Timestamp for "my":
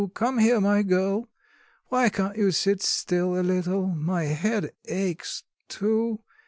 0.59-0.81, 3.85-4.23